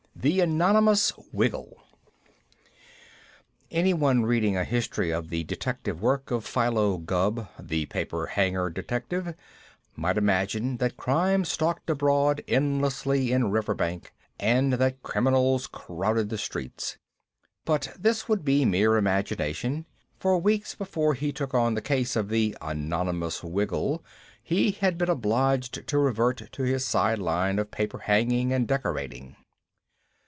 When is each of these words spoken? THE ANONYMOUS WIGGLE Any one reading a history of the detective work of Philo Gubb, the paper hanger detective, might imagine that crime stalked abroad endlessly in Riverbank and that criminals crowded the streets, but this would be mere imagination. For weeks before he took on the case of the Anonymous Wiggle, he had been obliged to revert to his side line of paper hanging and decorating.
THE 0.13 0.41
ANONYMOUS 0.41 1.13
WIGGLE 1.31 1.77
Any 3.71 3.91
one 3.95 4.21
reading 4.21 4.55
a 4.55 4.63
history 4.63 5.09
of 5.09 5.29
the 5.29 5.43
detective 5.45 5.99
work 5.99 6.29
of 6.29 6.45
Philo 6.45 6.99
Gubb, 6.99 7.47
the 7.59 7.87
paper 7.87 8.27
hanger 8.27 8.69
detective, 8.69 9.33
might 9.95 10.19
imagine 10.19 10.77
that 10.77 10.95
crime 10.95 11.43
stalked 11.43 11.89
abroad 11.89 12.43
endlessly 12.47 13.31
in 13.31 13.49
Riverbank 13.49 14.13
and 14.39 14.73
that 14.73 15.01
criminals 15.01 15.65
crowded 15.65 16.29
the 16.29 16.37
streets, 16.37 16.99
but 17.65 17.91
this 17.97 18.29
would 18.29 18.45
be 18.45 18.63
mere 18.63 18.97
imagination. 18.97 19.87
For 20.19 20.37
weeks 20.37 20.75
before 20.75 21.15
he 21.15 21.31
took 21.31 21.55
on 21.55 21.73
the 21.73 21.81
case 21.81 22.15
of 22.15 22.29
the 22.29 22.55
Anonymous 22.61 23.43
Wiggle, 23.43 24.03
he 24.43 24.69
had 24.69 24.99
been 24.99 25.09
obliged 25.09 25.87
to 25.87 25.97
revert 25.97 26.51
to 26.51 26.61
his 26.61 26.85
side 26.85 27.17
line 27.17 27.57
of 27.57 27.71
paper 27.71 27.97
hanging 27.97 28.53
and 28.53 28.67
decorating. 28.67 29.35